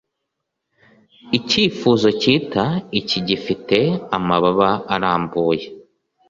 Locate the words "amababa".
4.17-4.69